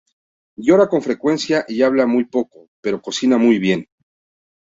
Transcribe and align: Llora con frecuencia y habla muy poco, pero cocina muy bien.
Llora 0.57 0.89
con 0.89 1.03
frecuencia 1.03 1.63
y 1.67 1.83
habla 1.83 2.07
muy 2.07 2.25
poco, 2.25 2.67
pero 2.81 3.03
cocina 3.03 3.37
muy 3.37 3.59
bien. 3.59 3.87